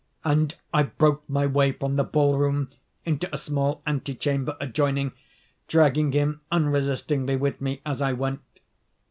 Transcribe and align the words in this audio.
—and 0.25 0.55
I 0.73 0.81
broke 0.81 1.29
my 1.29 1.45
way 1.45 1.73
from 1.73 1.95
the 1.95 2.03
ball 2.03 2.35
room 2.35 2.71
into 3.05 3.29
a 3.31 3.37
small 3.37 3.83
ante 3.85 4.15
chamber 4.15 4.57
adjoining, 4.59 5.11
dragging 5.67 6.11
him 6.11 6.41
unresistingly 6.51 7.35
with 7.35 7.61
me 7.61 7.81
as 7.85 8.01
I 8.01 8.13
went. 8.13 8.41